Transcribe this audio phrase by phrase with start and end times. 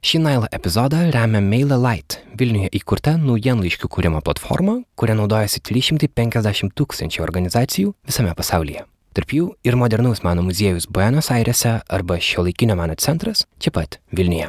[0.00, 7.92] Šį Nailą epizodą remia MailerLite, Vilniuje įkurta naujienlaiškių kūrimo platforma, kuria naudojasi 350 tūkstančių organizacijų
[8.08, 8.86] visame pasaulyje.
[9.12, 14.48] Tarp jų ir modernaus meno muziejus Buenos Airese arba šiuolaikinio meno centras čia pat Vilniuje.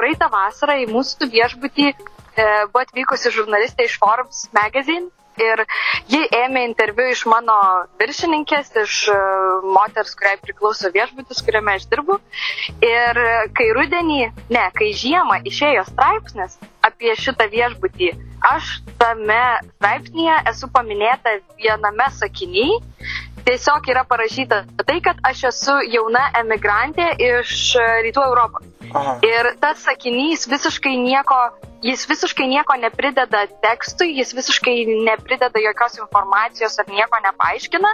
[0.00, 1.94] Praeitą vasarą į mūsų viešbutį e,
[2.72, 5.64] buvo atvykusi žurnalistė iš Forbes magazine ir
[6.12, 7.56] ji ėmė interviu iš mano
[8.00, 9.18] viršininkės, iš e,
[9.76, 12.18] moters, kuriai priklauso viešbutis, kuriame aš dirbu.
[12.84, 13.22] Ir
[13.56, 14.20] kai rudenį,
[14.52, 18.12] ne, kai žiemą išėjo straipsnis apie šitą viešbutį,
[18.50, 19.40] aš tame
[19.76, 22.80] straipsnėje esu paminėta viename sakinyje.
[23.46, 27.54] Tiesiog yra parašyta tai, kad aš esu jauna emigrantė iš
[28.06, 28.66] Rytų Europos.
[28.90, 29.16] Aha.
[29.22, 31.36] Ir tas sakinys visiškai nieko,
[31.86, 34.74] jis visiškai nieko neprideda tekstui, jis visiškai
[35.06, 37.92] neprideda jokios informacijos ar nieko nepaaiškina,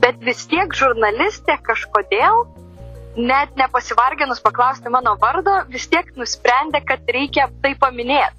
[0.00, 2.46] bet vis tiek žurnalistė kažkodėl,
[3.18, 8.36] net nepasivarginus paklausti mano vardo, vis tiek nusprendė, kad reikia tai paminėti.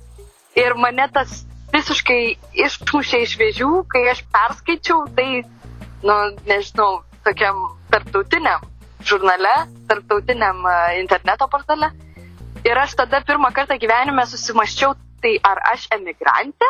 [0.57, 1.43] Ir mane tas
[1.73, 2.21] visiškai
[2.65, 5.43] išmušė iš vėžių, kai aš perskaičiau tai,
[6.03, 6.15] nu,
[6.47, 7.55] nežinau, tokiam
[7.91, 8.63] tarptautiniam
[9.03, 11.91] žurnale, tarptautiniam e, interneto portale.
[12.67, 16.67] Ir aš tada pirmą kartą gyvenime susimaščiau, tai ar aš emigrantė?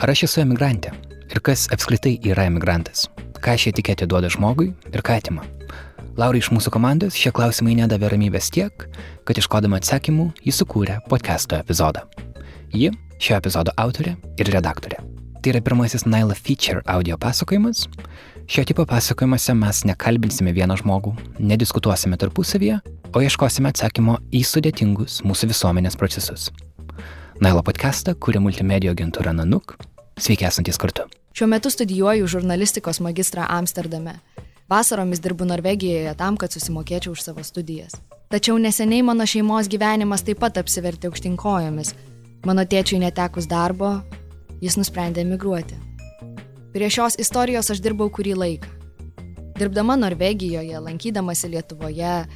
[0.00, 0.92] Ar aš esu emigrantė?
[1.32, 3.08] Ir kas apskritai yra emigrantas?
[3.44, 5.44] Ką ši etiketė duoda žmogui ir ką atima?
[6.16, 8.86] Laurai iš mūsų komandos šie klausimai nedavė ramybės tiek,
[9.28, 12.06] kad iškodama atsakymų jis sukūrė podcast'o epizodą.
[12.72, 15.15] Ji šio epizodo autorė ir redaktorė.
[15.46, 17.84] Tai yra pirmasis Naila Feature audio pasakojimas,
[18.46, 22.80] Šio tipo pasakojimuose mes nekalbinsime vieną žmogų, nediskutuosime tarpusavyje,
[23.14, 26.48] o ieškosime atsakymo į sudėtingus mūsų visuomenės procesus.
[27.38, 29.76] Nailo podcastą kuria multimedijų agentūra Nanuk.
[30.18, 31.06] Sveiki esantys kartu.
[31.38, 34.18] Šiuo metu studijuoju žurnalistikos magistrą Amsterdame.
[34.66, 37.94] Vasaromis dirbu Norvegijoje tam, kad susimokėčiau už savo studijas.
[38.34, 41.94] Tačiau neseniai mano šeimos gyvenimas taip pat apsivertė aukštinkojomis.
[42.50, 44.00] Mano tėčiui netekus darbo,
[44.62, 45.76] jis nusprendė emigruoti.
[46.72, 48.72] Prie šios istorijos aš dirbau kurį laiką.
[49.56, 52.26] Dirbdama Norvegijoje, lankydamasi Lietuvoje,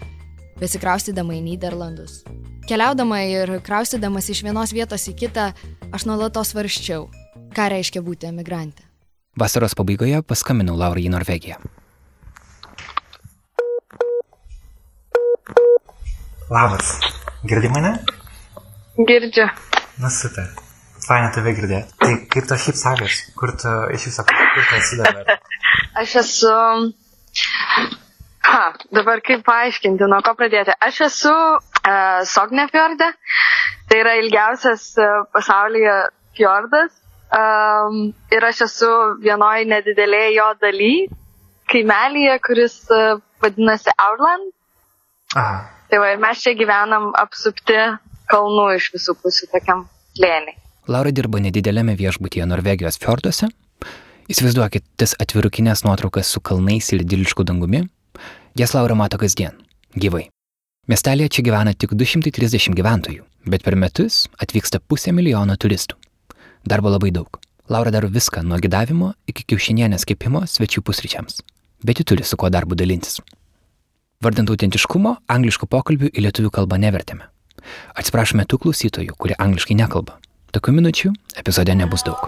[0.60, 2.22] besikraustydama į Niderlandus.
[2.68, 5.50] Keliaudama ir kraustydamas iš vienos vietos į kitą,
[5.92, 7.10] aš nuolatos varščiau,
[7.52, 8.86] ką reiškia būti emigrantė.
[9.36, 11.60] Vasaros pabaigoje paskambinau Laurai į Norvegiją.
[16.50, 16.96] Labas,
[17.46, 17.94] girdi mane?
[18.96, 19.46] Girdžiu.
[20.00, 20.48] Na super
[21.10, 21.96] faina tave girdėti.
[22.00, 25.34] Tai kaip to šiaip sakės, kur tu iš viso, kur dabar?
[26.02, 26.54] Aš esu...
[28.50, 28.62] Ha,
[28.96, 30.74] dabar kaip paaiškinti, nuo ko pradėti.
[30.82, 33.10] Aš esu uh, Sognefjorde,
[33.90, 35.96] tai yra ilgiausias uh, pasaulyje
[36.38, 36.96] fjordas.
[37.30, 38.88] Um, ir aš esu
[39.22, 40.94] vienoje nedidelėje jo daly,
[41.70, 44.50] kaimelyje, kuris uh, vadinasi Outland.
[45.38, 45.60] Aha.
[45.92, 47.78] Tai va, ir mes čia gyvenam apsupti
[48.30, 49.86] kalnų iš visų pusių tokiam
[50.18, 50.59] lėniai.
[50.90, 53.46] Laura dirba nedidelėme viešbutyje Norvegijos fjorduose.
[54.30, 57.84] Įsivaizduokit tas atvirukinės nuotraukas su kalnais ir idilišku dangumi.
[58.58, 59.54] Jas Laura mato kasdien,
[59.94, 60.24] gyvai.
[60.90, 65.94] Miestelėje čia gyvena tik 230 gyventojų, bet per metus atvyksta pusė milijono turistų.
[66.66, 67.38] Darbo labai daug.
[67.70, 71.38] Laura daro viską nuo gydavimo iki kiaušinienės kepimo svečių pusryčiams.
[71.86, 73.20] Bet ji turi su kuo darbu dalintis.
[74.20, 77.30] Vardant autentiškumo, angliškų pokalbių į lietuvių kalbą nevertėme.
[77.94, 80.18] Atsiprašome tų klausytojų, kurie angliškai nekalba.
[80.50, 82.18] Tokių minučių epizode nebus daug.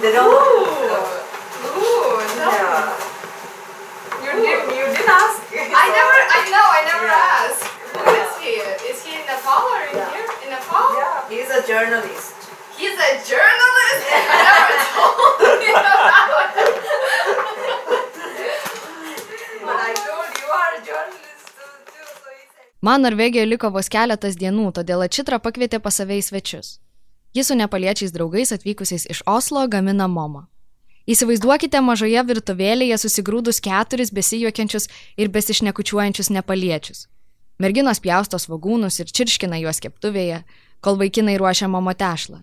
[0.00, 1.06] They don't know.
[1.76, 2.50] Ooh, no.
[2.52, 3.15] Yeah.
[4.26, 5.38] You, did, you didn't ask.
[5.54, 7.46] I never, I know, I never yeah.
[7.46, 7.62] asked.
[7.94, 8.58] Who is he?
[8.90, 10.10] Is he in Nepal or in yeah.
[10.10, 10.26] here?
[10.42, 10.98] In Nepal?
[10.98, 11.30] Yeah.
[11.30, 12.34] He's a journalist.
[12.74, 14.02] He's a journalist?
[14.10, 16.74] I never told you about it.
[19.62, 21.54] But I told you are a journalist.
[22.82, 26.80] Man Norvegijoje liko vos keletas dienų, todėl Ačitra pakvietė pas save į svečius.
[27.30, 30.48] Jis su nepaliečiais draugais atvykusiais iš Oslo gamina momą.
[31.06, 37.06] Įsivaizduokite mažoje virtuvėlėje susigrūdus keturis besijuokiančius ir besišnekučiuojančius nepaliečius.
[37.62, 40.42] Merginos pjausto svagūnus ir čirškina juos keptuvėje,
[40.82, 42.42] kol vaikinai ruošia mamo tešlą.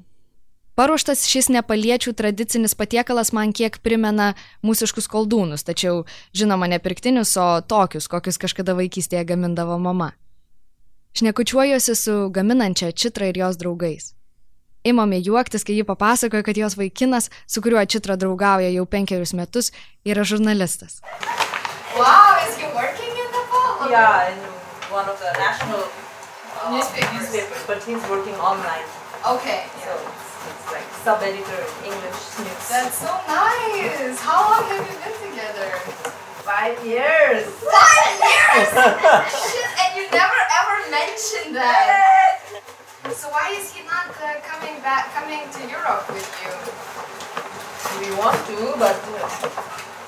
[0.80, 4.32] Paruoštas šis nepaliečių tradicinis patiekalas man kiek primena
[4.66, 10.14] mūsiškus koldūnus, tačiau žinoma ne pirktinius, o tokius, kokius kažkada vaikystėje gamindavo mama.
[11.14, 14.14] Šnekučiuojuosi su gaminančia Čitra ir jos draugais.
[14.84, 19.72] Imame juoktis, kai ji papasakoja, kad jos vaikinas, su kuriuo Čitra draugauja jau penkerius metus,
[20.06, 21.00] yra žurnalistas.
[21.96, 23.90] Wow, is he working in Nepal?
[23.90, 24.40] Yeah, in
[24.92, 27.14] one of the national uh, Newspapers.
[27.14, 28.84] newspapers, but he's working online.
[29.24, 29.64] Okay.
[29.86, 32.64] So it's, it's like sub-editor in English news.
[32.68, 34.20] That's so nice.
[34.20, 35.70] How long have you been together?
[36.44, 37.48] five years.
[37.72, 38.68] Five years!
[39.48, 42.33] Shit, and you never ever mentioned that.
[43.14, 46.50] So why is he not uh, coming back, coming to Europe with you?
[48.02, 49.30] We want to, but uh,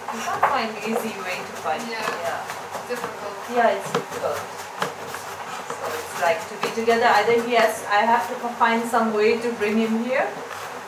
[0.10, 1.86] we can't find easy way to find.
[1.86, 2.02] Yeah.
[2.02, 2.42] yeah.
[2.90, 3.38] Difficult.
[3.54, 4.42] Yeah, it's difficult.
[4.42, 7.06] So it's like to be together.
[7.06, 10.26] Either he has, I have to find some way to bring him here,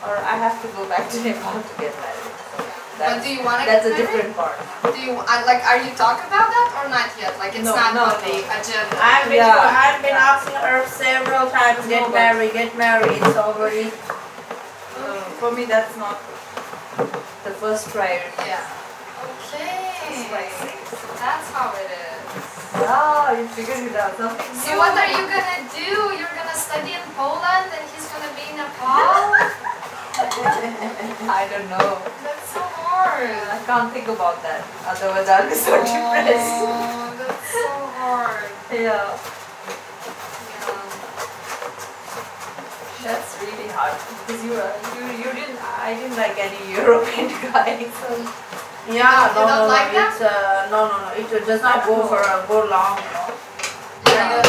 [0.02, 2.17] or I have to go back to Nepal to get married.
[2.98, 3.94] So But do you wanna get it?
[3.94, 4.58] That's a different part.
[4.90, 5.62] Do you uh, like?
[5.62, 7.38] Are you talking about that or not yet?
[7.38, 8.98] Like it's No, not no, on the agenda.
[8.98, 9.54] I've been, Yeah.
[9.54, 13.22] I've been asking her several times, get No, married, get married.
[13.22, 13.94] It's already.
[14.98, 16.18] Uh, for me, that's not
[17.46, 18.34] the first priority.
[18.50, 18.66] yeah.
[19.54, 19.94] Okay.
[21.22, 22.18] That's how it is.
[22.82, 24.16] Ah, you figured it out.
[24.18, 25.90] Something So what are you gonna do?
[26.18, 29.38] You're gonna study in Poland and he's gonna be in Nepal?
[30.18, 32.02] I don't know.
[32.26, 32.60] That's so
[32.98, 33.30] hard.
[33.30, 34.62] I can't think about that.
[34.86, 36.54] Otherwise, I'll be so depressed.
[36.66, 37.68] Oh, that's so
[37.98, 38.50] hard.
[38.68, 39.08] Yeah, Yeah.
[43.04, 47.86] that's really hard because you were you you didn't I didn't like any European guy.
[48.00, 48.08] So
[48.88, 49.72] Yeah, You no, don't no, no.
[49.72, 49.90] like?
[49.92, 51.08] It's uh, no, no, no.
[51.16, 52.96] It does not go for a go long.
[52.96, 53.32] Know.
[54.12, 54.42] Yeah.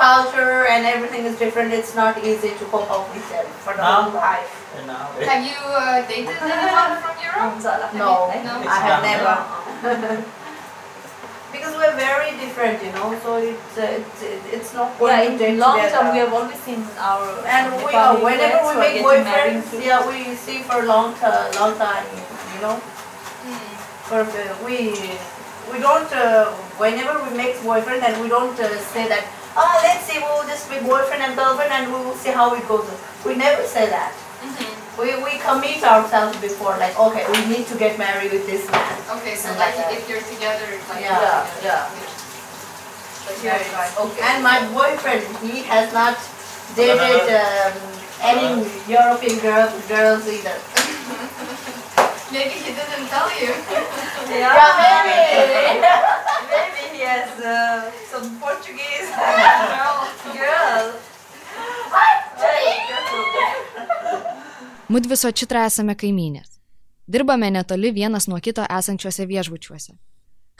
[0.00, 3.28] And, since the culture and everything is different, it's not easy to cope up with
[3.30, 4.76] them for the whole life.
[4.78, 7.94] And now Have you uh, dated anyone from Europe?
[7.94, 8.68] No, No.
[8.68, 10.24] I have never.
[11.52, 13.18] because we're very different, you know.
[13.22, 14.22] So it's uh, it's
[14.52, 15.96] it's not yeah, going to in long together.
[15.96, 18.94] term, we have always seen our And we Nepali are, whenever friends we who make
[19.02, 22.06] getting married boyfriends, to- yeah, we see for a long time, long time,
[22.56, 22.76] you know.
[22.76, 23.74] Hmm.
[24.08, 24.94] For uh, we
[25.72, 26.50] we don't uh,
[26.80, 29.24] whenever we make boyfriend and we don't uh, say that
[29.56, 32.66] oh let's see we'll just be boyfriend and girlfriend and we will see how it
[32.68, 32.88] goes.
[33.24, 34.12] We never say that.
[34.42, 34.68] Mhm.
[35.00, 38.96] We we commit ourselves before like okay we need to get married with this man.
[39.16, 41.88] Okay, so And like like if you're together, like Yeah, yeah, yeah.
[43.42, 43.92] Yeah, right.
[44.04, 44.20] Okay.
[44.28, 46.18] And my boyfriend he has not
[46.74, 47.72] dated um,
[48.20, 50.58] any European girl, girls either.
[52.32, 53.52] Maybe he didn't tell you.
[54.32, 54.70] Yeah, Yeah,
[64.92, 66.58] Mudvi su Čitra esame kaimynės.
[67.08, 69.92] Dirbame netoli vienas nuo kito esančiuose viešbučiuose.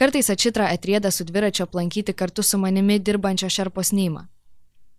[0.01, 4.23] Kartais Ačitra atrieda su dviračio aplankyti kartu su manimi dirbančio šerpos neimą.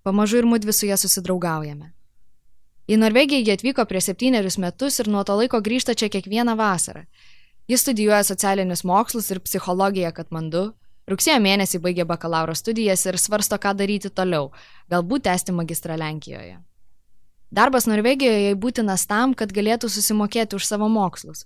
[0.04, 1.90] Pamažu ir mudvi su ją susidraugaujame.
[2.88, 7.02] Į Norvegiją jie atvyko prieš septynerius metus ir nuo to laiko grįžta čia kiekvieną vasarą.
[7.68, 10.76] Jis studijuoja socialinius mokslus ir psichologiją Katmandu,
[11.10, 14.52] rugsėjo mėnesį baigė bakalauro studijas ir svarsto, ką daryti toliau,
[14.94, 16.60] galbūt tęsti magistrą Lenkijoje.
[17.54, 21.44] Darbas Norvegijoje jai būtinas tam, kad galėtų susimokėti už savo mokslus.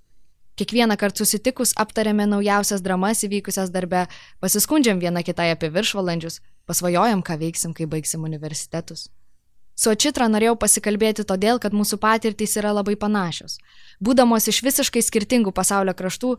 [0.58, 4.06] Kiekvieną kartą susitikus aptarėme naujausias dramas įvykusias darbe,
[4.40, 9.10] pasiskundžiam viena kitai apie viršvalandžius, pasvajojam, ką veiksim, kai baigsim universitetus.
[9.76, 13.60] Su Očitra norėjau pasikalbėti todėl, kad mūsų patirtys yra labai panašios.
[14.00, 16.38] Būdamos iš visiškai skirtingų pasaulio kraštų,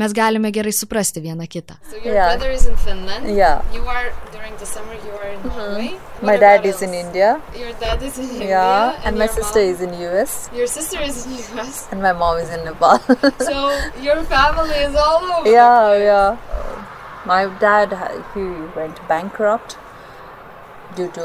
[0.00, 1.74] mes galime gerai suprasti vieną kitą.
[1.90, 2.26] So your Yeah.
[2.28, 3.24] brother is in Finland.
[3.36, 3.62] Yeah.
[3.76, 4.94] You are during the summer.
[5.06, 5.58] You are in mm-hmm.
[5.58, 5.90] Norway.
[6.28, 6.94] My dad about is in?
[6.94, 7.30] India.
[7.62, 8.48] Your dad is in India.
[8.48, 11.88] Yeah, and my sister mom- is in US, Your sister is in US.
[11.90, 12.98] and my mom is in Nepal.
[13.48, 13.56] so
[14.06, 15.50] your family is all over.
[15.50, 16.36] yeah, yeah.
[17.32, 17.96] My dad
[18.34, 18.44] he
[18.80, 19.76] went bankrupt
[21.00, 21.24] due to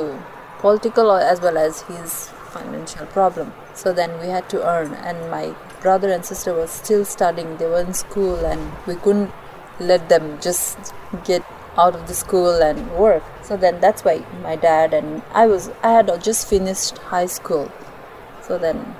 [0.63, 2.17] political as well as his
[2.55, 3.53] financial problem.
[3.75, 5.45] So then we had to earn, and my
[5.83, 7.57] brother and sister were still studying.
[7.57, 9.31] They were in school, and we couldn't
[9.79, 10.93] let them just
[11.29, 11.43] get
[11.77, 13.23] out of the school and work.
[13.43, 17.71] So then that's why my dad and I was I had just finished high school.
[18.47, 18.95] So then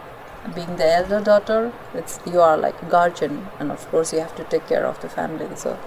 [0.55, 4.35] being the elder daughter, it's you are like a guardian, and of course you have
[4.35, 5.49] to take care of the family.
[5.55, 5.77] So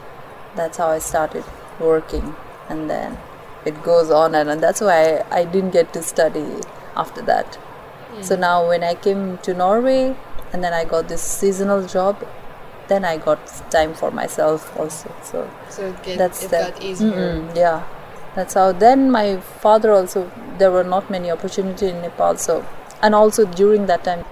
[0.54, 1.44] that's how I started
[1.80, 2.34] working,
[2.68, 3.18] and then
[3.66, 6.46] it goes on, and, and that's why I, I didn't get to study
[6.94, 7.56] after that.
[7.56, 8.22] Hmm.
[8.22, 10.16] So now when I came to Norway,
[10.52, 12.26] and then I got this seasonal job,
[12.88, 13.38] then I got
[13.70, 15.14] time for myself also.
[15.22, 17.84] So So it, get, that's it the got yeah
[18.36, 22.64] that's how then my father also there were not many opportunity in nepal so
[23.02, 24.24] and also during that time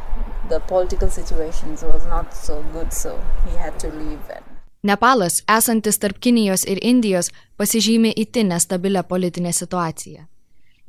[0.50, 3.18] the political situations was not so good so
[3.48, 4.44] he had to leave and
[4.84, 10.26] Nepalas, esantis tarp Kinijos ir Indijos, pasižymė itin nestabilę politinę situaciją.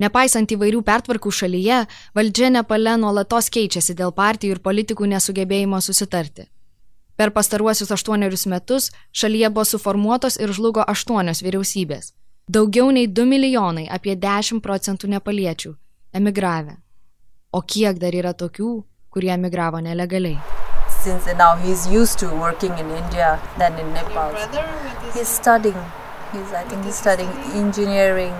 [0.02, 1.86] Nepaisant įvairių pertvarkų šalyje,
[2.16, 6.50] valdžia Nepale nuolatos keičiasi dėl partijų ir politikų nesugebėjimo susitarti.
[7.16, 12.12] Per pastaruosius aštuonerius metus šalyje buvo suformuotos ir žlugo aštuonios vyriausybės.
[12.46, 15.72] Daugiau nei 2 milijonai, apie 10 procentų nepaliečių,
[16.12, 16.76] emigravę.
[17.56, 20.36] O kiek dar yra tokių, kurie emigravo nelegaliai?
[21.02, 24.36] Since now he's used to working in India than in Nepal.
[25.14, 25.80] He's studying.
[26.32, 28.34] He's I think he's studying engineering,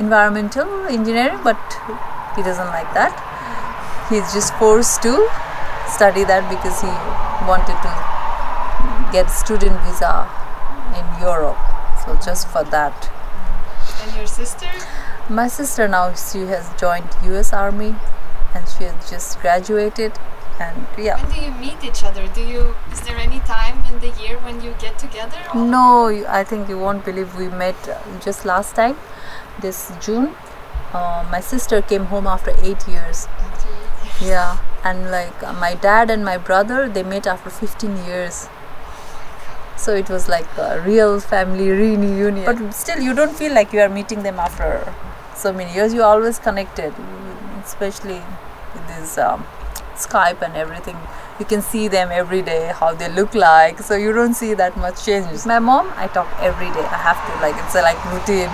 [0.00, 1.60] environmental engineering, but
[2.34, 3.14] he doesn't like that.
[4.08, 5.12] He's just forced to
[5.88, 6.92] study that because he
[7.46, 7.92] wanted to
[9.12, 10.26] get student visa
[10.98, 11.58] in Europe.
[12.04, 13.10] So just for that.
[14.02, 14.66] And your sister?
[15.28, 17.94] My sister now she has joined US Army
[18.54, 20.12] and she has just graduated
[20.58, 21.22] and yeah.
[21.22, 22.26] When do you meet each other?
[22.34, 25.38] Do you is there any time in the year when you get together?
[25.54, 26.08] or- No,
[26.40, 27.76] I think you won't believe we met
[28.24, 28.96] just last time,
[29.60, 30.34] this June.
[30.92, 33.28] Uh, my sister came home after eight years.
[34.20, 38.48] Yeah, and like uh, my dad and my brother, they met after 15 years.
[39.76, 42.44] So it was like a real family reunion.
[42.44, 44.92] But still, you don't feel like you are meeting them after
[45.34, 45.94] so many years.
[45.94, 46.92] You're always connected,
[47.64, 48.20] especially
[48.74, 49.46] with this um,
[49.94, 50.96] Skype and everything.
[51.38, 53.78] You can see them every day, how they look like.
[53.78, 55.46] So you don't see that much changes.
[55.46, 56.84] My mom, I talk every day.
[56.84, 58.50] I have to like it's a like routine.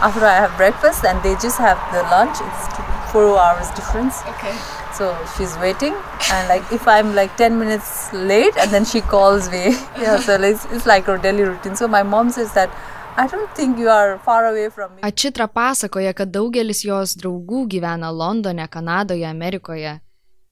[0.00, 2.36] After I have breakfast and they just have the lunch.
[2.40, 4.22] It's two, four hours difference.
[4.34, 4.54] Okay.
[4.94, 5.94] So she's waiting,
[6.32, 9.76] and like if I'm like 10 minutes late, and then she calls me.
[9.98, 11.76] yeah, so it's, it's like her daily routine.
[11.76, 12.70] So my mom says that
[13.16, 15.02] I don't think you are far away from me.
[15.02, 19.98] Ačitra pasakoja, kad daugelis jos draugų gyvena Londone, Kanadoje, Amerikoje.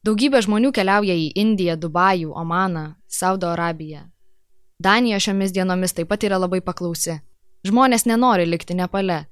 [0.06, 4.04] Daugybė žmonių keliauja į Indiją, Dubajų, Omaną, Saudo Arabiją.
[4.78, 7.20] Danija šiomis dienomis taip pat yra labai paklausi.
[7.66, 9.24] Žmonės nenori likti Nepale.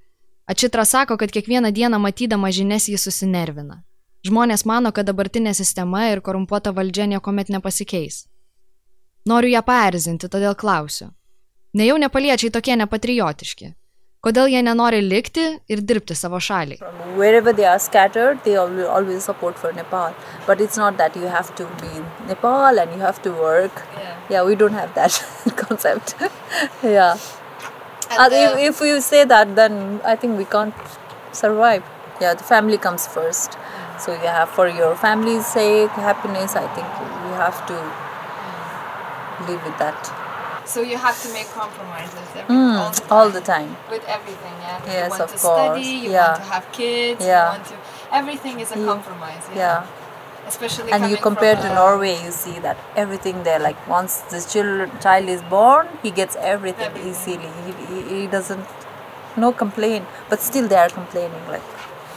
[0.46, 3.80] Ačitra sako, kad kiekvieną dieną matydama žinias jis susinervina.
[4.24, 8.26] Žmonės mano, kad dabartinė sistema ir korumpuota valdžia niekuomet nepasikeis.
[9.28, 11.08] Noriu ją paerzinti, todėl klausiu.
[11.74, 13.72] Nejau nepaliečiai tokie nepatriotiški.
[14.24, 16.78] Kodėl jie nenori likti ir dirbti savo šaliai?
[17.78, 18.38] Scattered,
[19.76, 20.14] Nepal.
[20.46, 23.82] But it's not that you have to be in Nepal and you have to work.
[23.98, 24.14] Yeah.
[24.30, 25.12] Yeah, we don't have that
[25.56, 26.14] concept.
[26.82, 27.16] yeah.
[28.10, 30.74] And, uh, if, if we say that, then I think we can't
[31.32, 31.82] survive.
[32.20, 33.56] Yeah, the family comes first.
[33.98, 36.54] So you have for your family's sake, happiness.
[36.56, 36.86] I think
[37.26, 37.76] you have to
[39.50, 40.24] live with that
[40.66, 43.68] so you have to make compromises every, Mm, all, the all the time.
[43.74, 43.90] time.
[43.90, 44.52] with everything.
[44.60, 44.78] Yeah.
[44.86, 45.60] you Yes, want of to course.
[45.60, 45.88] study.
[46.04, 46.26] You Yeah.
[46.28, 47.26] want to have kids.
[47.26, 47.44] Yeah.
[47.44, 47.74] You want to.
[48.12, 49.44] Everything is a compromise.
[49.50, 49.56] Yeah.
[49.56, 49.86] Yeah.
[50.46, 54.40] Especially And you compare to Norway, you see that everything there, like once the
[55.00, 57.10] child is born, he gets everything, Everything.
[57.10, 57.48] easily.
[57.66, 58.66] He, he, he doesn't,
[59.36, 61.62] no complaint, but still they are complaining like,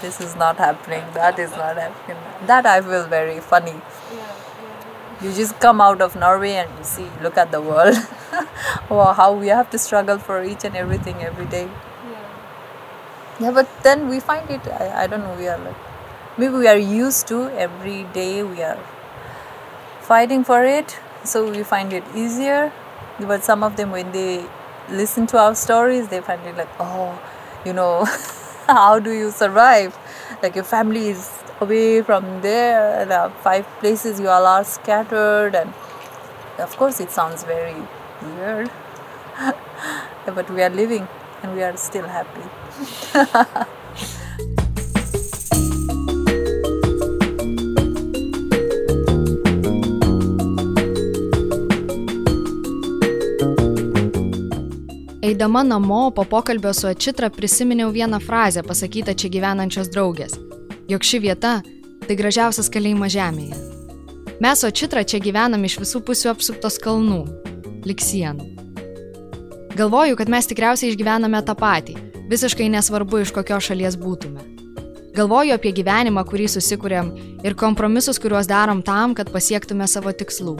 [0.01, 2.17] this is not happening, that is not happening.
[2.45, 3.71] That I feel very funny.
[3.71, 5.29] yeah, yeah.
[5.29, 7.95] You just come out of Norway and you see, look at the world.
[8.89, 11.67] wow, how we have to struggle for each and everything every day.
[12.11, 12.19] yeah,
[13.39, 15.75] Yeah, but then we find it, I, I don't know, we are like,
[16.37, 18.79] maybe we are used to every day we are
[20.01, 22.71] fighting for it, so we find it easier.
[23.19, 24.45] But some of them, when they
[24.89, 27.19] listen to our stories, they find it like, oh,
[27.65, 28.05] you know,
[28.67, 29.97] how do you survive?
[30.43, 35.73] Like your family is away from there, uh, five places you all are scattered, and
[36.59, 37.75] of course it sounds very
[38.21, 38.69] weird.
[40.25, 41.07] but we are living
[41.43, 43.67] and we are still happy.
[55.27, 60.37] Eidama namo po pokalbio su Ačitra prisiminiau vieną frazę pasakytą čia gyvenančios draugės,
[60.87, 61.61] jog ši vieta-
[62.07, 63.57] tai gražiausias kalėjimas žemėje.
[64.39, 67.27] Mes Ačitra čia gyvenam iš visų pusių apsuptos kalnų,
[67.85, 68.45] lik sienų.
[69.75, 71.97] Galvoju, kad mes tikriausiai išgyvename tą patį,
[72.29, 74.39] visiškai nesvarbu iš kokios šalies būtume.
[75.13, 80.55] Galvoju apie gyvenimą, kurį susikūrėm ir kompromisus, kuriuos darom tam, kad pasiektume savo tikslų.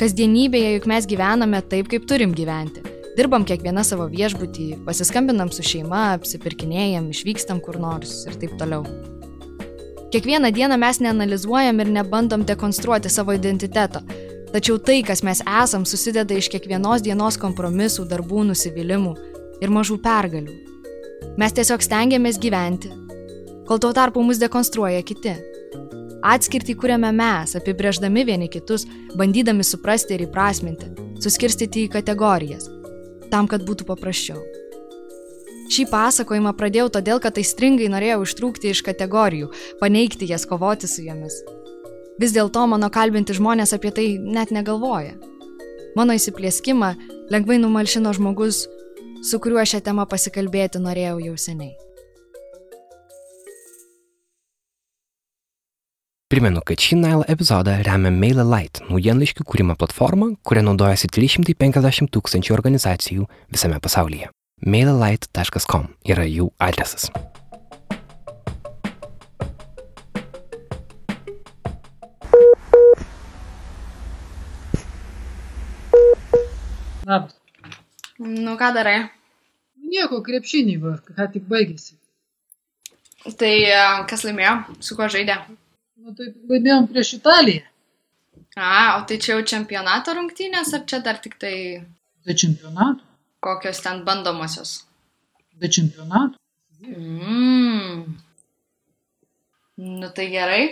[0.00, 2.89] Kasdienybėje juk mes gyvename taip, kaip turim gyventi.
[3.20, 8.86] Dirbam kiekvieną savo viešbutį, pasiskambinam su šeima, apsipirkinėjam, išvykstam kur nors ir taip toliau.
[10.14, 14.00] Kiekvieną dieną mes neanalizuojam ir nebandom dekonstruoti savo identiteto,
[14.54, 19.12] tačiau tai, kas mes esam, susideda iš kiekvienos dienos kompromisų, darbų, nusivylimų
[19.60, 20.56] ir mažų pergalių.
[21.36, 22.88] Mes tiesiog stengiamės gyventi,
[23.68, 25.36] kol tuo tarpu mus dekonstruoja kiti.
[26.24, 32.79] Atskirtį kuriame mes, apibrėždami vieni kitus, bandydami suprasti ir įprasminti, suskirstyti į kategorijas,
[33.32, 34.40] tam, kad būtų paprasčiau.
[35.70, 41.36] Šį pasakojimą pradėjau todėl, kad aistringai norėjau ištrūkti iš kategorijų, paneigti jas, kovoti su jomis.
[42.20, 45.14] Vis dėlto mano kalbinti žmonės apie tai net negalvoja.
[45.94, 46.90] Mano įsiplėskimą
[47.30, 48.64] lengvai numalšino žmogus,
[49.22, 51.89] su kuriuo šią temą pasikalbėti norėjau jau seniai.
[56.30, 63.24] Primenu, kad šį Nile epizodą remia MailerLite naujienlaiškių kūrimo platforma, kuria naudojasi 350 tūkstančių organizacijų
[63.50, 64.28] visame pasaulyje
[64.62, 67.08] mailerlight.com yra jų adresas.
[77.08, 77.34] Labas.
[78.20, 79.00] Nu, ką darai?
[79.90, 81.96] Nieko, krepšinį va, ką tik baigėsi.
[83.34, 84.54] Tai e, kas laimėjo?
[84.78, 85.40] Su kuo žaidė?
[86.00, 87.66] Nu, tai laimėjom prieš Italiją.
[88.56, 91.54] A, o tai čia jau čempionato rungtynės, ar čia dar tik tai
[92.26, 93.04] Be čempionato.
[93.44, 94.72] kokios ten bandomosios?
[95.60, 96.38] Be čempionato.
[96.80, 98.16] Mm.
[100.00, 100.64] Nu tai gerai.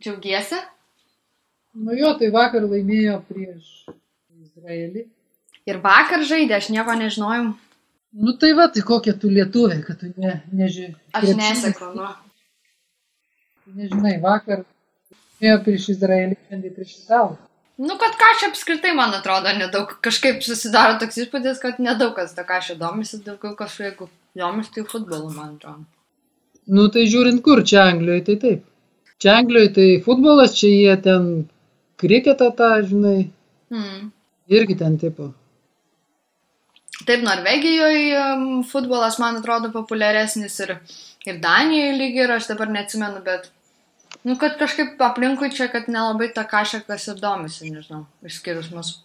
[0.00, 0.58] Džiaugiesi?
[1.76, 3.86] Nu jo, tai vakar laimėjo prieš
[4.40, 5.06] Izraelį.
[5.66, 7.50] Ir vakar žaidė, aš nieko nežinojau.
[8.16, 10.92] Nu tai va, tai kokia tu lietuvė, kad tu ne, neži...
[11.12, 12.06] Aš neseku, nu.
[13.74, 17.34] Nežinai, vakar laimėjo prieš Izraelį, šiandien prieš Italą.
[17.76, 19.90] Nu, kad kažkaip apskritai, man atrodo, nedaug.
[20.04, 24.08] Kažkaip susidaro toks įspūdis, kad nedaug kas tą kažkaip domisi, daugiau kažkaip, jeigu
[24.38, 25.84] domisi, tai futbolu, man atrodo.
[26.66, 28.62] Nu tai žiūrint kur, čia Anglijoje tai taip.
[29.22, 31.28] Čia Anglijoje tai futbolas, čia jie ten
[32.00, 33.30] kriketą tą, žinai,
[33.70, 34.12] Hmm.
[34.48, 35.32] irgi ten tipo.
[37.06, 40.76] Taip, Norvegijoje um, futbolas, man atrodo, populiaresnis ir,
[41.26, 43.50] ir Danijoje lygiai ir aš dabar neatsimenu, bet,
[44.26, 48.96] nu, kad kažkaip aplinkui čia, kad nelabai tą kažką kas ir domisi, nežinau, išskyrus mus.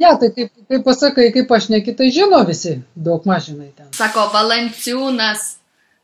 [0.00, 3.90] Ne, tai kaip, kaip pasakai, kaip aš nekitai žino visi, daug mažinai ten.
[3.96, 5.56] Sako, Valanciūnas,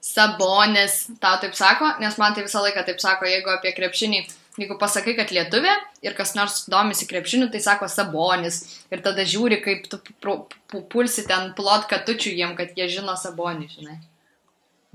[0.06, 4.20] Sabonis, tau taip sako, nes man tai visą laiką taip sako, jeigu apie krepšinį,
[4.60, 5.72] jeigu pasakai, kad lietuvė
[6.06, 8.60] ir kas nors domisi krepšiniu, tai sako Sabonis.
[8.92, 13.16] Ir tada žiūri, kaip tu pu- pu- pulsi ten plot katučių jiem, kad jie žino
[13.18, 13.98] Sabonį, žinai.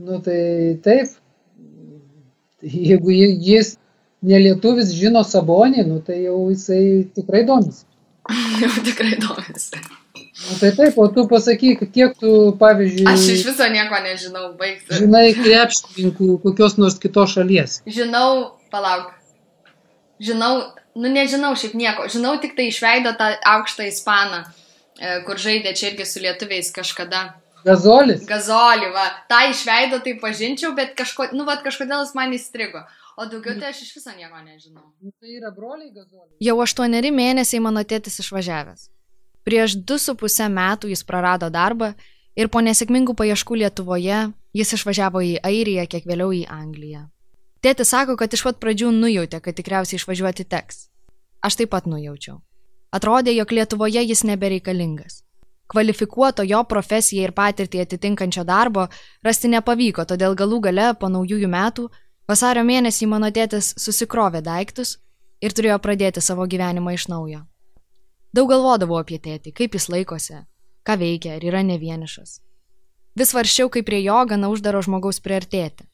[0.02, 0.40] Nu tai
[0.86, 1.18] taip.
[2.62, 3.78] Jeigu ji- jis
[4.22, 7.86] nelietuvis žino Sabonį, nu tai jau jisai tikrai domisi.
[8.62, 9.80] Jau tikrai domisi.
[10.42, 14.94] Nu tai taip, o tu pasakyk, kiek tu, pavyzdžiui, Aš iš viso nieko nežinau, baigti.
[15.00, 17.80] žinai krepšininkų kokios nors kitos šalies.
[17.86, 19.10] Žinau, palauk.
[20.22, 20.54] Žinau,
[20.96, 22.06] nu nežinau šiaip nieko.
[22.14, 24.44] Žinau tik tai išveido tą aukštą ispaną,
[25.02, 27.24] e, kur žaidė čia irgi su lietuviais kažkada.
[27.66, 28.26] Gazolis?
[28.30, 29.06] Gazolį, va.
[29.30, 32.84] Ta išveido tai pažinčiau, bet kažko, nu, va, kažkodėl jis man įstrigo.
[33.20, 34.88] O daugiau tai aš iš viso nieko nežinau.
[35.04, 36.36] Nu, tai yra broliai Gazolis.
[36.42, 38.88] Jau aštuoneri mėnesiai mano tėtis išvažiavęs.
[39.46, 41.94] Prieš du su pusę metų jis prarado darbą
[42.38, 44.22] ir po nesėkmingų paieškų Lietuvoje
[44.58, 47.08] jis išvažiavo į Airiją, kiek vėliau į Angliją.
[47.62, 50.88] Tėtis sako, kad iš pat pradžių nujautė, kad tikriausiai išvažiuoti teks.
[51.46, 52.40] Aš taip pat nujaučiau.
[52.92, 55.22] Atrodė, jog Lietuvoje jis nebereikalingas.
[55.72, 58.90] Kvalifikuoto jo profesiją ir patirtį atitinkančio darbo
[59.24, 61.88] rasti nepavyko, todėl galų gale po naujųjų metų
[62.28, 64.98] vasario mėnesį mano tėtis susikrovė daiktus
[65.42, 67.46] ir turėjo pradėti savo gyvenimą iš naujo.
[68.36, 70.42] Daug galvodavau apie tėtį, kaip jis laikosi,
[70.88, 72.40] ką veikia, ar yra ne vienišas.
[73.20, 75.88] Vis varščiau, kaip prie jo gana uždaro žmogaus priartėti.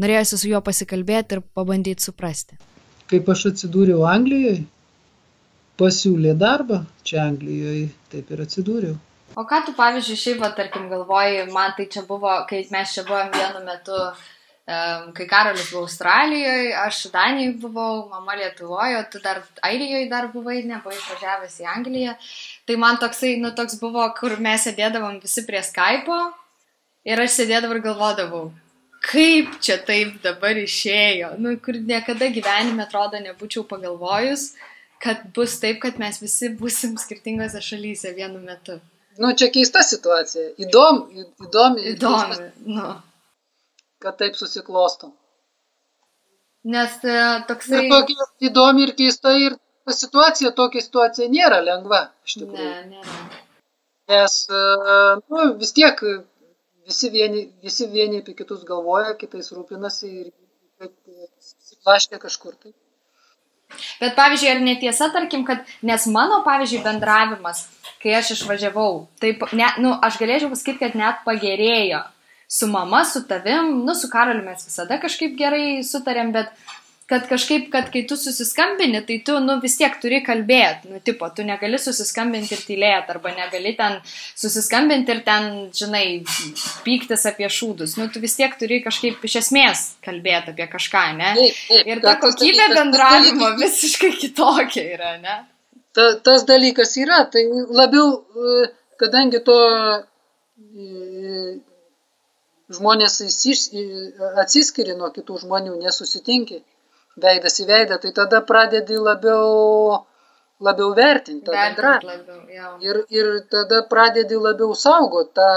[0.00, 2.58] Norėjusi su juo pasikalbėti ir pabandyti suprasti.
[3.08, 4.66] Kaip aš atsidūriau Anglijoje,
[5.80, 8.96] pasiūlė darbą čia Anglijoje, taip ir atsidūriau.
[9.36, 13.02] O ką tu, pavyzdžiui, šiaip, va, tarkim, galvoji, man tai čia buvo, kai mes čia
[13.04, 19.42] buvom vienu metu, um, kai Karolis buvo Australijoje, aš Danijoje buvau, mama Lietuvoje, tu dar
[19.68, 22.14] Airijoje dar buvai, nebuvai išvažiavęs į Angliją.
[22.66, 26.20] Tai man toksai, nu, toks buvo, kur mes sėdėdavom visi prie Skype'o
[27.04, 28.46] ir aš sėdėdavau ir galvodavau,
[29.04, 34.54] kaip čia taip dabar išėjo, nu, kur niekada gyvenime atrodo nebūčiau pagalvojus,
[35.06, 38.78] kad bus taip, kad mes visi būsim skirtingose šalyse vienu metu.
[39.22, 40.50] Nu, čia keista situacija.
[40.60, 42.90] Įdomi, įdomi, Įdomi, nu.
[44.02, 45.12] kad taip susiklosto.
[46.66, 47.16] Nes e,
[47.48, 47.86] toksai...
[47.86, 52.70] Ir tokia įdomi ir keista ir ta situacija, tokia situacija nėra lengva, iš tikrųjų.
[52.90, 53.36] Ne, ne.
[54.12, 54.64] Nes, e,
[55.32, 56.02] nu, vis tiek
[56.86, 60.32] visi vieni, visi vieni apie kitus galvoja, kitais rūpinasi ir
[60.82, 60.94] kaip
[61.46, 62.74] susiplaškė kažkur tai.
[64.00, 67.64] Bet pavyzdžiui, ar netiesa, tarkim, kad, nes mano, pavyzdžiui, bendravimas,
[68.02, 72.04] kai aš išvažiavau, taip, ne, nu, aš galėčiau pasakyti, kad net pagerėjo.
[72.46, 76.52] Su mama, su tavim, nu, su karaliu mes visada kažkaip gerai sutarėm, bet
[77.06, 81.28] kad kažkaip, kad kai tu susiskambini, tai tu, nu, vis tiek turi kalbėti, nu, tipo,
[81.30, 84.00] tu negali susiskambinti ir tylėti, arba negali ten
[84.34, 86.04] susiskambinti ir ten, žinai,
[86.86, 91.34] pyktis apie šūdus, nu, tu vis tiek turi kažkaip iš esmės kalbėti apie kažką, ne?
[91.38, 95.44] Taip, taip, Ir ta kokybė bendravimo visiškai kitokia yra, ne?
[95.96, 97.44] ta, tas dalykas yra, tai
[97.80, 98.68] labiau, e,
[99.00, 99.56] kadangi to
[100.84, 100.86] e,
[102.76, 103.84] žmonės e,
[104.44, 106.60] atsiskiri nuo kitų žmonių, nesusitinki
[107.22, 110.00] veidas į veidą, tai tada pradedi labiau,
[110.62, 112.40] labiau vertinti tą bendravimą.
[112.84, 115.50] Ir, ir tada pradedi labiau saugot tą,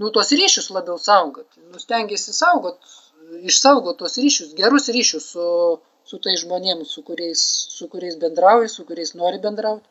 [0.00, 1.48] nu, tos ryšius labiau saugot.
[1.72, 2.80] Nustengiasi saugot,
[3.52, 5.46] išsaugot tos ryšius, gerus ryšius su,
[6.04, 7.46] su tai žmonėmis, su kuriais,
[7.78, 9.86] su kuriais bendrauji, su kuriais nori bendrauti.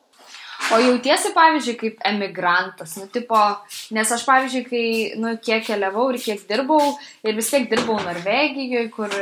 [0.76, 3.38] O jautiesi, pavyzdžiui, kaip emigrantas, nu, tipo,
[3.96, 6.92] nes aš, pavyzdžiui, kai, nu, kiek keliavau ir kiek dirbau,
[7.26, 9.16] ir vis tiek dirbau Norvegijoje, kur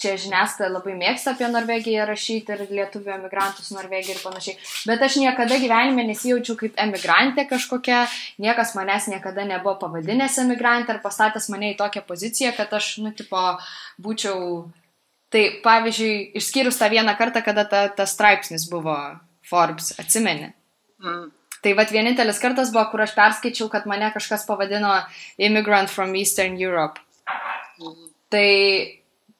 [0.00, 4.56] čia žiniasklaida labai mėgsta apie Norvegiją rašyti ir lietuvių emigrantus Norvegiją ir panašiai,
[4.88, 8.02] bet aš niekada gyvenime nesijaučiau kaip emigrantė kažkokia,
[8.42, 13.12] niekas manęs niekada nebuvo pavadinęs emigrantė ar pastatęs mane į tokią poziciją, kad aš, nu,
[13.16, 13.42] tipo,
[14.02, 14.62] būčiau,
[15.32, 18.96] tai, pavyzdžiui, išskyrus tą vieną kartą, kada ta, tas straipsnis buvo
[19.50, 20.52] Forbes, atsimeni.
[21.02, 21.28] Mm.
[21.60, 24.94] Tai vad vienintelis kartas buvo, kur aš perskaičiau, kad mane kažkas pavadino
[25.36, 27.02] immigrant from Eastern Europe.
[28.32, 28.48] Tai,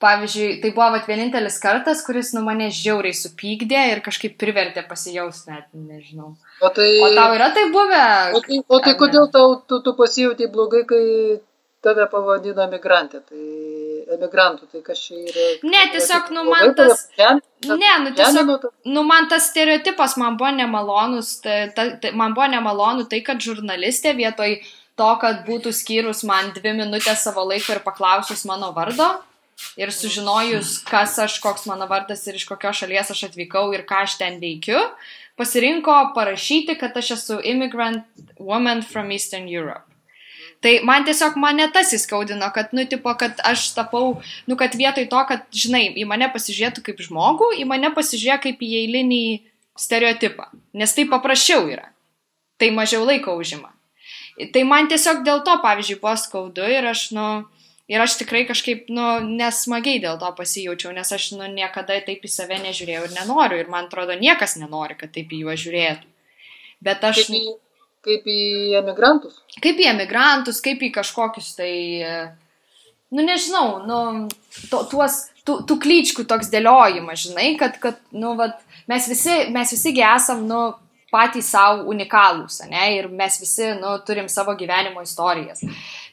[0.00, 5.52] pavyzdžiui, tai buvo vat vienintelis kartas, kuris nu mane žiauriai supykdė ir kažkaip privertė pasijausti,
[5.52, 6.32] net nežinau.
[6.64, 8.00] O tai, O tau yra tai buvę?
[8.36, 11.04] o tai, o tai kodėl tau, tu, tu pasijauti blogai, kai
[11.84, 13.20] tave pavadino emigrantė?
[13.28, 13.44] Tai
[14.16, 15.46] emigrantų, tai kas čia yra?
[15.68, 17.06] Ne, tiesiog, nu, Blogai man tas-
[17.68, 22.48] Ne, nu tiesiog, nu man tas stereotipas man buvo nemalonus, ta, ta, ta, man buvo
[22.48, 24.56] nemalonu tai, kad žurnalistė vietoj
[24.96, 29.06] to, kad būtų skyrus man dvi minutės savo laiko ir paklausus mano vardo
[29.80, 34.04] ir sužinojus, kas aš, koks mano vardas ir iš kokios šalies aš atvykau ir ką
[34.06, 34.80] aš ten veikiu,
[35.40, 38.04] pasirinko parašyti, kad aš esu immigrant
[38.38, 39.86] woman from Eastern Europe.
[40.60, 45.06] Tai man tiesiog mane tas įskaudino, kad, nu, tipo, kad aš tapau, nu, kad vietoj
[45.08, 49.22] to, kad, žinai, į mane pasižiūrėtų kaip žmogų, į mane pasižiūrė kaip į eilinį
[49.80, 50.50] stereotipą.
[50.76, 51.88] Nes tai paprasčiau yra.
[52.60, 53.72] Tai mažiau laiko užima.
[54.52, 57.26] Tai man tiesiog dėl to, pavyzdžiui, buvo skaudu ir aš, nu,
[57.90, 62.30] ir aš tikrai kažkaip, nu, nesmagiai dėl to pasijaučiau, nes aš, nu, niekada taip į
[62.30, 63.58] save nežiūrėjau ir nenoriu.
[63.62, 66.06] Ir man atrodo, niekas nenori, kad taip į juos žiūrėtų.
[66.86, 67.24] Bet aš...
[67.26, 67.42] Kaip į,
[68.06, 68.40] kaip į
[68.80, 69.40] emigrantus?
[69.58, 71.72] kaip į emigrantus, kaip į kažkokius tai,
[73.14, 73.98] nu nežinau, nu,
[74.70, 79.74] to, tuos, tų, tų klyčkų toks dėliojimas, žinai, kad, kad nu, vat, mes visi, mes
[79.74, 80.62] visigi esam, nu,
[81.12, 85.62] patys savo unikalūs, ne, ir mes visi, nu, turim savo gyvenimo istorijas.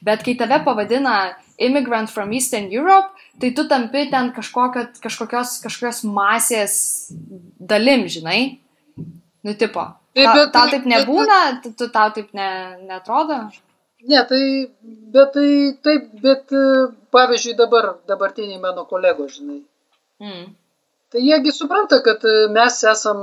[0.04, 1.14] Bet kai tave pavadina
[1.58, 6.76] immigrant from Eastern Europe, tai tu tampi ten kažkokio, kažkokios, kažkokios masės
[7.58, 8.58] dalim, žinai.
[9.44, 9.84] Nu, tipo.
[10.14, 12.48] Tai Ta, bet- tau taip bet- nebūna, tu, tu tau taip ne,
[12.88, 13.36] netrodo?
[14.08, 14.42] Ne, tai,
[15.14, 15.50] bet tai
[15.82, 16.50] taip, bet
[17.14, 19.60] pavyzdžiui dabar, dabartiniai mano kolegos, žinai.
[20.22, 20.48] Mm.
[21.08, 23.20] Tai jiegi supranta, kad e, mes esam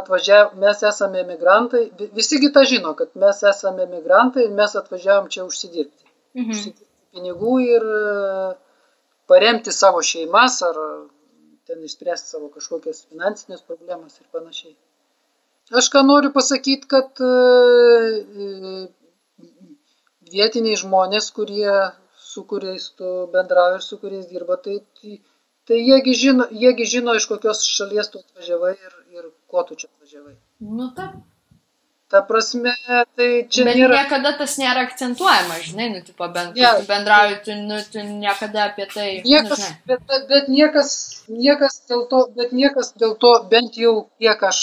[0.00, 5.30] atvažiavę, mes esame emigrantai, Vi- visi kita žino, kad mes esame emigrantai ir mes atvažiavam
[5.32, 6.04] čia užsidirbti.
[6.36, 6.50] Mhm.
[6.50, 8.54] Užsidirbti pinigų ir e,
[9.28, 10.78] paremti savo šeimas ar
[11.68, 14.74] ten išspręsti savo kažkokias finansinės problemas ir panašiai.
[15.80, 17.32] Aš ką noriu pasakyti, kad e,
[18.44, 18.86] e,
[20.32, 21.72] vietiniai žmonės, kurie,
[22.32, 25.20] su kuriais tu bendrauji ir su kuriais dirba, tai, tai,
[25.68, 29.88] tai jiegi, žino, jiegi žino, iš kokios šalies tu atvažiavai ir, ir ko tu čia
[29.92, 30.34] atvažiavai.
[30.78, 31.20] Nu, taip.
[32.12, 32.72] Ta prasme,
[33.16, 33.94] tai čia Bet nėra.
[34.02, 38.66] niekada tas nėra akcentuojama, žinai, nu, tipo, bent kai tu bendrauji, tu, nu, tu niekada
[38.66, 39.06] apie tai.
[39.24, 40.90] Niekas, nu, bet, bet, bet niekas,
[41.32, 44.60] niekas dėl to, bet niekas dėl to, bent jau kiek aš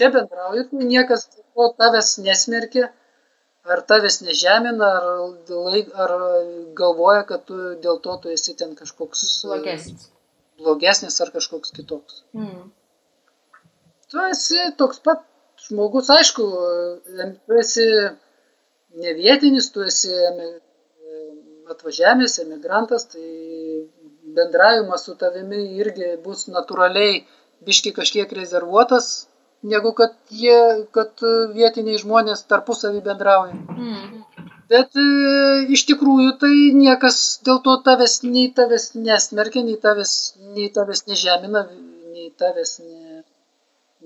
[0.00, 2.88] čia bendrauju, tai niekas dėl to tavęs nesmerkia,
[3.68, 5.08] ar tavęs nežemina, ar,
[5.50, 6.14] laik, ar
[6.80, 10.08] galvoja, kad tu dėl to tu esi ten kažkoks e, blogesnis.
[10.58, 12.22] Blogesnis ar kažkoks kitoks.
[12.36, 12.70] Mm.
[14.10, 15.24] Tu esi toks pat
[15.66, 16.46] žmogus, aišku,
[17.46, 17.86] tu esi
[19.02, 20.14] ne vietinis, tu esi
[21.68, 23.26] atvažiavęs, emigrantas, tai
[24.36, 27.24] bendravimas su tavimi irgi bus natūraliai
[27.66, 29.10] biški kažkiek rezervuotas,
[29.62, 30.58] negu kad jie,
[30.94, 33.56] kad vietiniai žmonės tarpusavį bendrauja.
[33.76, 34.17] Mm.
[34.68, 35.04] Bet e,
[35.72, 40.12] iš tikrųjų tai niekas dėl to tavęs nei tavęs nesmerkia, nei tavęs,
[40.56, 41.64] nei tavęs nežemina,
[42.12, 43.22] nei tavęs ne,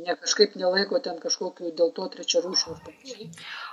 [0.06, 3.28] ne kažkaip nelaiko ten kažkokiu dėl to trečia rūšių ir panašiai.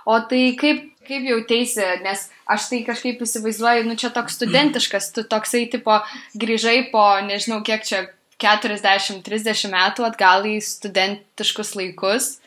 [0.09, 5.27] O tai kaip, kaip jautėsi, nes aš tai kažkaip įsivaizduoju, nu čia toks studentiškas, tu
[5.29, 6.01] toksai tipo
[6.41, 8.07] grįžai po, nežinau, kiek čia
[8.41, 12.37] 40-30 metų atgal į studentiškus laikus,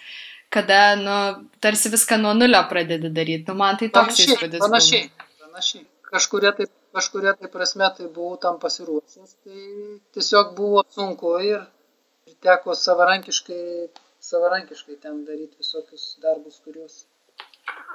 [0.54, 1.16] kada, nu,
[1.64, 3.48] tarsi viską nuo nulio pradedi daryti.
[3.50, 4.62] Nu, man tai toks Panašiai, įspūdis.
[4.64, 5.10] panašiai,
[5.44, 5.84] panašiai.
[6.12, 9.60] Kažkuria tai, kažkuria tai prasme tai buvau tam pasiruošęs, tai
[10.16, 11.60] tiesiog buvo sunku ir
[12.28, 13.62] ir teko savarankiškai,
[14.30, 17.00] savarankiškai ten daryti visokius darbus, kuriuos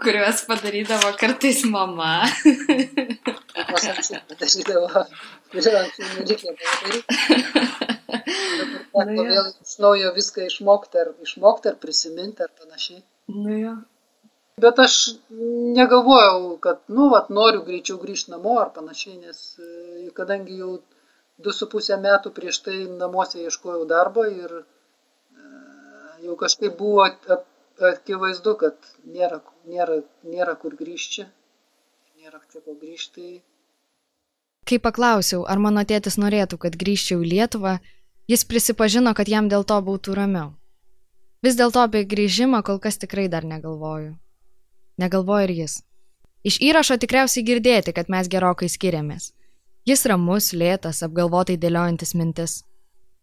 [0.04, 2.12] Kuriuos padarydavo kartais mama.
[2.46, 5.04] kuriuos anksčiau padarydavo,
[5.52, 7.88] kuriuos anksčiau nereikėjo padaryti.
[8.98, 13.02] Dabar teko vėl iš naujo viską išmokti ar, išmokti ar prisiminti ar panašiai.
[13.46, 13.76] nu jo.
[14.62, 14.94] Bet aš
[15.78, 20.72] negalvojau, kad, nu, vat, noriu greičiau grįžti namo ar panašiai, nes e, kadangi jau
[21.46, 24.64] du su pusę metų prieš tai namuose ieškojau darbo ir e,
[26.26, 27.06] jau kažkaip buvo
[27.82, 31.28] akivaizdu, kad nėra, nėra, nėra kur grįžti
[32.28, 33.42] nėra čia ko grįžti.
[34.68, 37.78] Kai paklausiau, ar mano tėtis norėtų, kad grįžčiau į Lietuvą,
[38.28, 40.50] jis prisipažino, kad jam dėl to būtų ramiau.
[41.46, 44.18] Vis dėlto apie grįžimą kol kas tikrai dar negalvoju.
[45.00, 45.78] Negalvoju ir jis.
[46.44, 49.32] Iš įrašo tikriausiai girdėti, kad mes gerokai skiriamės.
[49.88, 52.58] Jis ramus, lėtas, apgalvotai dėliojantis mintis.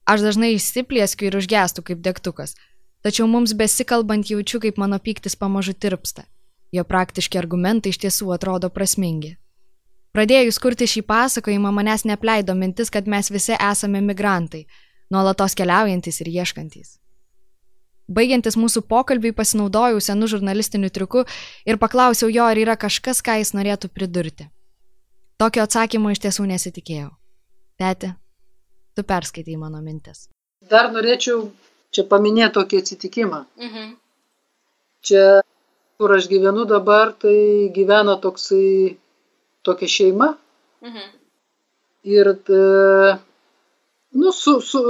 [0.09, 2.57] Aš dažnai išsiplieskiu ir užgestų kaip degtukas,
[3.05, 6.25] tačiau mums besikalbant jaučiu, kaip mano pyktis pamažu tirpsta.
[6.73, 9.37] Jo praktiški argumentai iš tiesų atrodo prasmingi.
[10.15, 14.65] Pradėjus kurti šį pasakojimą manęs nepleido mintis, kad mes visi esame migrantai,
[15.11, 16.99] nuolatos keliaujantis ir ieškantis.
[18.15, 21.25] Baigiantis mūsų pokalbiui pasinaudojau senų žurnalistiniu triuku
[21.65, 24.51] ir paklausiau jo, ar yra kažkas, ką jis norėtų pridurti.
[25.41, 27.09] Tokio atsakymo iš tiesų nesitikėjau.
[27.81, 28.13] Teti,
[28.95, 30.29] tu perskaitai mano mintis.
[30.71, 31.49] Dar norėčiau
[31.95, 33.41] čia paminėti tokį atsitikimą.
[33.61, 33.93] Mhm.
[35.05, 35.25] Čia,
[36.01, 37.37] kur aš gyvenu dabar, tai
[37.77, 38.97] gyvena toksai,
[39.67, 40.35] tokia šeima.
[40.85, 41.11] Mhm.
[42.15, 42.31] Ir,
[42.61, 42.63] e,
[44.21, 44.81] nu, su, su,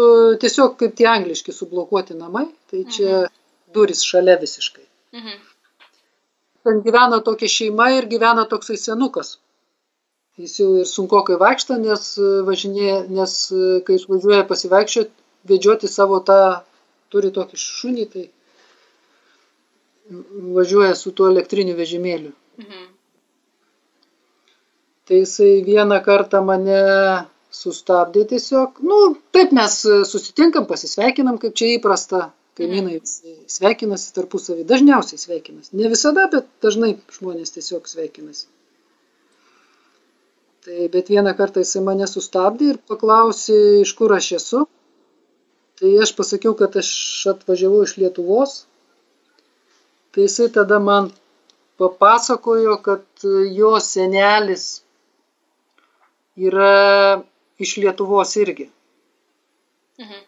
[0.43, 3.25] tiesiog kaip tie angliški sublokuoti namai, tai čia
[3.75, 4.87] duris šalia visiškai.
[5.19, 5.43] Mhm.
[6.65, 9.37] Ten gyvena tokia šeima ir gyvena toksai senukas.
[10.41, 15.13] Jis jau ir sunkokai vaikšto, nes e, važinėja, nes e, kai išvažiuoja pasivaikščioti,
[15.51, 16.39] vedžioti savo tą,
[17.15, 18.25] turi tokį šunį, tai
[20.59, 22.35] važiuoja su tuo elektriniu vežimėliu.
[22.61, 22.91] Mhm.
[25.09, 26.81] Tai jisai vieną kartą mane
[27.55, 28.81] sustabdė tiesiog.
[28.89, 29.01] Nu,
[29.37, 29.77] taip mes
[30.09, 32.31] susitinkam, pasisveikinam, kaip čia įprasta.
[32.55, 34.63] Kaimynai visi sveikinasi tarpusavį.
[34.71, 35.73] Dažniausiai sveikinasi.
[35.75, 38.47] Ne visada, bet dažnai žmonės tiesiog sveikinasi.
[40.65, 44.63] Tai bet vieną kartą jisai mane sustabdė ir paklausė, iš kur aš esu.
[45.81, 46.91] Tai aš pasakiau, kad aš
[47.33, 48.53] atvažiavau iš Lietuvos.
[50.15, 51.05] Tai jisai tada man
[51.79, 53.05] papasakojo, kad
[53.59, 54.65] jo senelis
[56.37, 57.23] yra
[57.59, 58.71] iš Lietuvos irgi.
[59.99, 60.21] Mhm.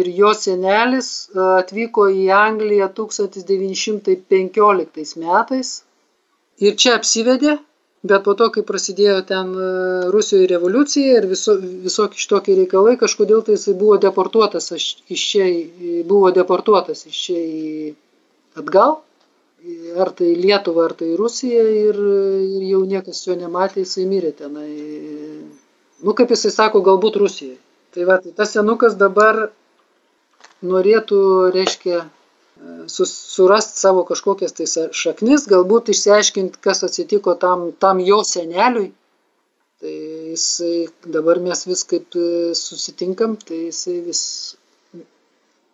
[0.00, 5.68] Ir jo senelis e, atvyko į Angliją 1915 metais
[6.58, 7.52] ir čia apsivedė,
[8.04, 9.68] bet po to, kai prasidėjo ten e,
[10.12, 15.48] Rusijoje revoliucija ir viso, visokie šitokie reikalai, kažkodėl tai jisai buvo deportuotas aš, iš čia,
[16.08, 17.42] buvo deportuotas iš čia
[18.60, 18.98] atgal,
[19.98, 22.00] ar tai į Lietuvą, ar tai į Rusiją ir,
[22.60, 24.70] ir jau niekas jo nematė, jisai mirė tenai.
[26.04, 27.56] Nu, kaip jisai sako, galbūt Rusijoje.
[27.94, 29.46] Tai va, tai tas senukas dabar
[30.66, 31.18] norėtų,
[31.54, 32.02] reiškia,
[32.88, 38.92] surast savo kažkokias tai šaknis, galbūt išsiaiškinti, kas atsitiko tam, tam jo seneliui.
[39.80, 39.94] Tai
[40.32, 44.22] jisai, dabar mes vis kaip e, susitinkam, tai jisai vis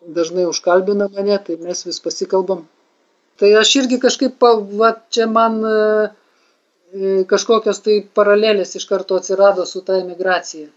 [0.01, 2.65] dažnai užkalbina mane, tai mes vis pasikalbam.
[3.39, 4.41] Tai aš irgi kažkaip,
[4.79, 5.75] va, čia man e,
[6.91, 10.67] e, kažkokios tai paralelės iš karto atsirado su ta emigracija.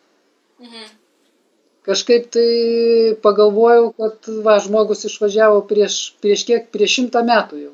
[0.63, 0.93] Mhm.
[1.85, 2.49] Kažkaip tai
[3.25, 7.73] pagalvojau, kad va, žmogus išvažiavo prieš, prieš kiek, prieš šimtą metų jau.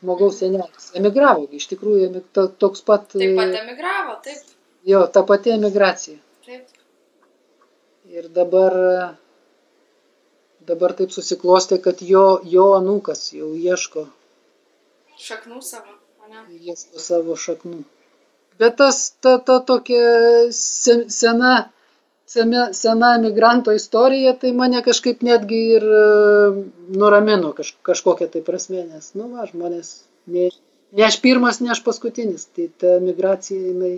[0.00, 0.90] Žmogaus senelis.
[0.96, 4.44] Emigravo, iš tikrųjų, to- toks pat, Taip pat e, emigravo, taip.
[4.88, 6.18] jo, ta pati emigracija.
[6.46, 6.68] Taip.
[8.10, 8.76] Ir dabar,
[10.66, 14.06] dabar taip susiklostė, kad jo, jo anūkas jau ieško,
[15.20, 15.92] Šaknų savo,
[16.30, 16.44] ne?
[16.70, 17.82] ieško savo šaknų.
[18.60, 21.52] Bet tas, ta, ta tokia sen, sena,
[22.32, 26.04] sena, sena emigranto istorija, tai mane kažkaip netgi ir e,
[27.02, 29.92] nuramino kaž, kažkokią tai prasme, nes, nu, va, žmonės,
[30.34, 30.48] ne,
[30.96, 33.96] ne aš pirmas, ne aš paskutinis, tai ta migracija, jinai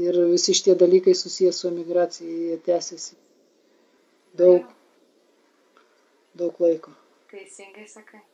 [0.00, 3.14] ir visi šitie dalykai susijęs su emigracija, jie tęsiasi
[4.38, 4.66] daug,
[6.42, 6.94] daug laiko.
[7.30, 8.24] Teisingai sakai.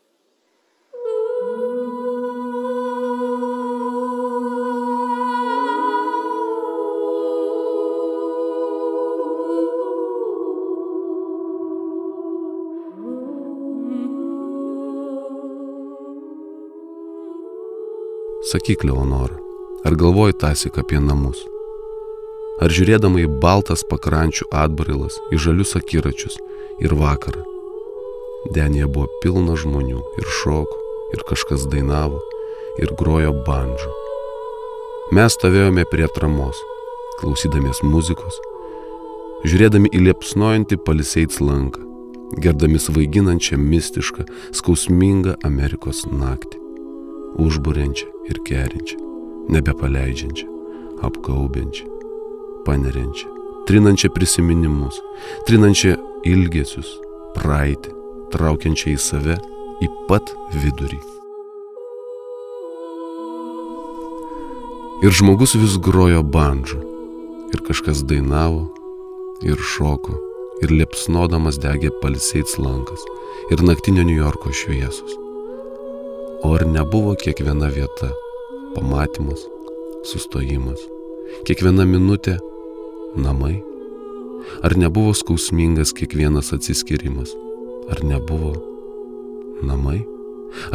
[18.57, 19.37] Sakyk, Leonora,
[19.85, 21.43] ar galvoji tasik apie namus?
[22.65, 26.39] Ar žiūrėdama į baltas pakrančių atbrailas, į žalius akiračius
[26.81, 27.45] ir vakarą?
[28.57, 30.81] Denėje buvo pilna žmonių ir šoko,
[31.13, 32.23] ir kažkas dainavo,
[32.81, 33.93] ir grojo bandžu.
[35.13, 36.65] Mes stovėjome prie atramos,
[37.21, 38.41] klausydamės muzikos,
[39.45, 41.85] žiūrėdami į liepsnojantį paliseit lanką,
[42.41, 46.65] gerdami svaiginančią, mistišką, skausmingą Amerikos naktį
[47.39, 48.99] užburiančią ir kerinčią,
[49.53, 50.47] nebepaleidžiančią,
[51.07, 51.87] apgaubiančią,
[52.67, 53.29] paneriančią,
[53.67, 55.01] trinančią prisiminimus,
[55.47, 55.97] trinančią
[56.27, 56.89] ilgesius,
[57.37, 57.93] praeitį,
[58.33, 59.37] traukiančią į save
[59.85, 61.03] į pat vidurį.
[65.05, 66.81] Ir žmogus vis grojo bandžu,
[67.53, 68.65] ir kažkas dainavo,
[69.45, 70.17] ir šoko,
[70.65, 73.05] ir liepsnodamas degė palseits lankas,
[73.53, 75.26] ir naktinio New Yorko šviesos.
[76.45, 78.11] O ar nebuvo kiekviena vieta,
[78.75, 79.41] pamatymas,
[80.05, 80.81] sustojimas,
[81.49, 82.37] kiekviena minutė
[83.17, 83.57] namai?
[84.67, 87.33] Ar nebuvo skausmingas kiekvienas atsiskirimas?
[87.89, 88.53] Ar nebuvo
[89.65, 90.03] namai?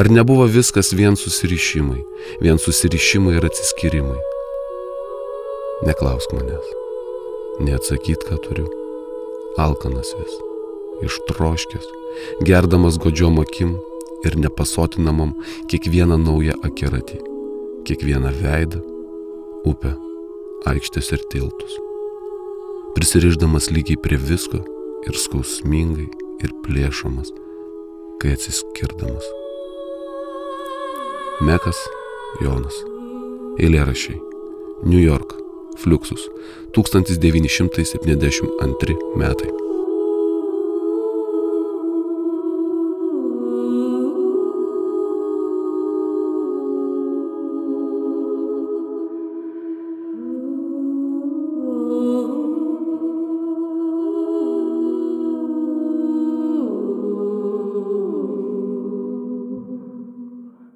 [0.02, 2.02] Ar nebuvo viskas vien susirišimai,
[2.42, 4.18] vien susirišimai ir atsiskyrimai?
[5.86, 6.74] Neklausk manęs,
[7.62, 8.68] neatsakyt, ką turiu.
[9.62, 10.36] Alkanas vis,
[11.06, 11.88] ištroškęs,
[12.48, 13.76] gerdamas godžiom akim,
[14.26, 15.34] ir nepasotinamam
[15.72, 17.18] kiekvieną naują akiratį,
[17.88, 18.82] kiekvieną veidą,
[19.66, 19.96] upę,
[20.72, 21.80] aikštės ir tiltus.
[22.96, 24.60] Prisiriždamas lygiai prie visko
[25.08, 26.10] ir skausmingai
[26.44, 27.32] ir plėšomas,
[28.22, 29.26] kai atsiskirdamas.
[31.42, 31.80] Mekas
[32.40, 32.84] Jonas.
[33.60, 34.22] Eilėrašiai.
[34.86, 35.36] New York.
[35.82, 36.30] Fluxus.
[36.76, 39.61] 1972 metai.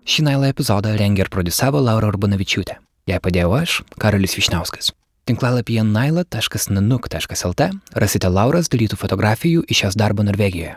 [0.05, 2.75] Šį nailą epizodą rengė ir produsavo Laura Urbanavičiūtė.
[3.09, 4.91] Jai padėjau aš, Karolis Višniauskas.
[5.25, 7.65] Tinklalapyje naila.nanuk.lt
[7.97, 10.75] rasite Lauros dalytų fotografijų iš jos darbo Norvegijoje.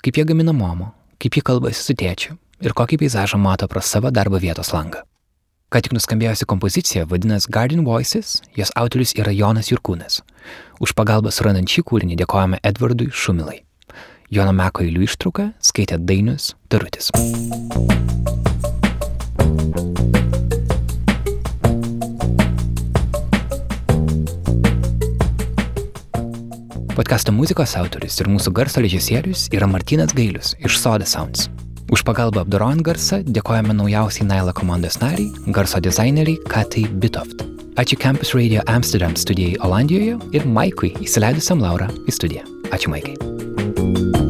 [0.00, 4.08] Kaip jie gamina momo, kaip jie kalbasi su tėčiu ir kokį peizažą mato pro savo
[4.08, 5.04] darbo vietos langą.
[5.68, 10.22] Ką tik nuskambėjusi kompozicija vadinasi Garden Voices, jos autorius yra Jonas Jurkūnas.
[10.80, 13.60] Už pagalbą surandant šį kūrinį dėkojame Edvardui Šumilai.
[14.32, 17.12] Jono Meko eilių ištrauką skaitė Dainius Tarutis.
[26.94, 31.48] Podkasto muzikos autorius ir mūsų garso režisierius yra Martinas Gailius iš Soda Sounds.
[31.90, 37.42] Už pagalbą apdorojant garsą dėkojame naujausiai Naila komandos nariai, garso dizaineriai Katai Bitoft.
[37.74, 42.46] Ačiū Campus Radio Amsterdam studijai Olandijoje ir Maikui įsileidusiam Laurą į studiją.
[42.70, 44.22] Ačiū Maikai.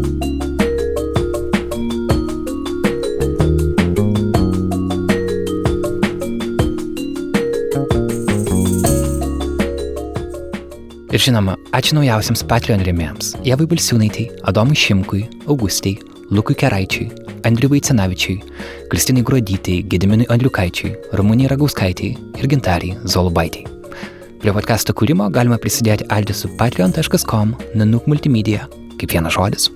[11.14, 15.92] Ir žinoma, ačiū naujausiams Patreon rėmėjams- Jevai Balsiūnaitai, Adomui Šimkui, Augustai,
[16.35, 17.07] Lukui Keraičiui,
[17.46, 18.40] Andriui Vaicenavičiui,
[18.90, 23.62] Kristinai Gruodytai, Gediminui Andriukaičiui, Ramūniai Ragauskaitai ir Gintariai Zolubaitai.
[24.40, 28.66] Prie podkasto kūrimo galima prisidėti adresu patreon.com nanuk multimedia,
[28.98, 29.68] kaip vienas žodis.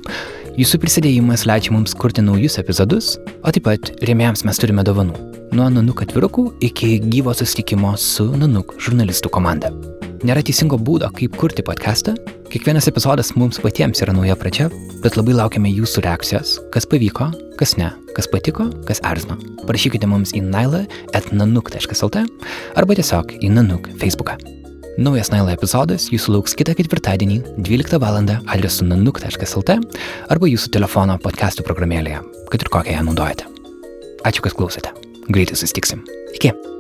[0.59, 5.15] Jūsų prisidėjimas leidžia mums kurti naujus epizodus, o taip pat rėmėjams mes turime dovanų.
[5.53, 9.71] Nuo Nanuk atvirukų iki gyvo susitikimo su Nanuk žurnalistų komanda.
[10.27, 12.17] Nėra teisingo būdo, kaip kurti podcastą.
[12.51, 14.67] Kiekvienas epizodas mums patiems yra nauja pradžia,
[15.05, 17.29] bet labai laukiame jūsų reakcijos, kas pavyko,
[17.61, 19.37] kas ne, kas patiko, kas erzino.
[19.69, 22.25] Parašykite mums į naila.nanuk.lt
[22.81, 24.41] arba tiesiog į nanuk Facebooką.
[24.99, 28.19] Naujas Naila epizodas jūsų lauks kitą ketvirtadienį 12 val.
[28.27, 29.77] adresu nanuk.lt
[30.35, 33.47] arba jūsų telefono podcastų programėlėje, kad ir kokią ją naudojate.
[34.27, 34.91] Ačiū, kad klausote.
[35.31, 36.03] Greitai susitiksim.
[36.35, 36.78] Iki.